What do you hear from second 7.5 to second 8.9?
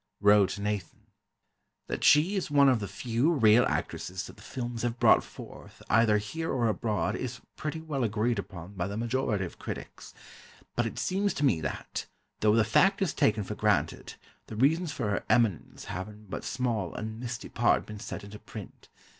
pretty well agreed upon by